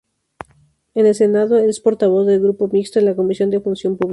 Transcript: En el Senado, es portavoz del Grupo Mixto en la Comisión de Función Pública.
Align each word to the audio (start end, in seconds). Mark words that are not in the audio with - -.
En 0.95 1.05
el 1.05 1.13
Senado, 1.13 1.57
es 1.59 1.79
portavoz 1.79 2.25
del 2.25 2.41
Grupo 2.41 2.67
Mixto 2.67 2.97
en 2.97 3.05
la 3.05 3.15
Comisión 3.15 3.51
de 3.51 3.61
Función 3.61 3.97
Pública. 3.97 4.09